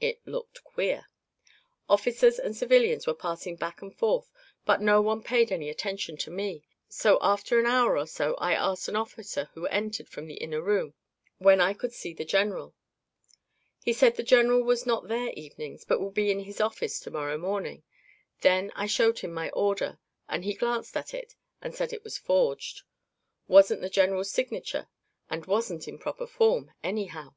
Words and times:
It 0.00 0.20
looked 0.24 0.62
queer. 0.62 1.06
Officers 1.88 2.38
and 2.38 2.56
civilians 2.56 3.04
were 3.04 3.14
passing 3.14 3.56
back 3.56 3.82
and 3.82 3.92
forth 3.92 4.30
but 4.64 4.80
no 4.80 5.02
one 5.02 5.24
paid 5.24 5.50
any 5.50 5.68
attention 5.68 6.16
to 6.18 6.30
me; 6.30 6.62
so 6.88 7.18
after 7.20 7.58
an 7.58 7.66
hour 7.66 7.98
or 7.98 8.06
so 8.06 8.36
I 8.36 8.54
asked 8.54 8.86
an 8.86 8.94
officer 8.94 9.50
who 9.54 9.66
entered 9.66 10.08
from 10.08 10.26
an 10.30 10.36
inner 10.36 10.60
room, 10.62 10.94
when 11.38 11.60
I 11.60 11.74
could 11.74 11.92
see 11.92 12.14
the 12.14 12.24
general. 12.24 12.76
He 13.82 13.92
said 13.92 14.14
the 14.14 14.22
general 14.22 14.62
was 14.62 14.86
not 14.86 15.08
there 15.08 15.30
evenings 15.32 15.84
but 15.84 16.00
would 16.00 16.14
be 16.14 16.30
in 16.30 16.38
his 16.44 16.60
office 16.60 17.00
to 17.00 17.10
morrow 17.10 17.36
morning. 17.36 17.82
Then 18.42 18.70
I 18.76 18.86
showed 18.86 19.18
him 19.18 19.32
my 19.34 19.50
order 19.50 19.98
and 20.28 20.44
he 20.44 20.54
glanced 20.54 20.96
at 20.96 21.12
it 21.12 21.34
and 21.60 21.74
said 21.74 21.92
it 21.92 22.04
was 22.04 22.16
forged; 22.18 22.82
wasn't 23.48 23.80
the 23.80 23.90
general's 23.90 24.30
signature 24.30 24.86
and 25.28 25.44
wasn't 25.44 25.88
in 25.88 25.98
proper 25.98 26.28
form, 26.28 26.70
anyhow. 26.84 27.34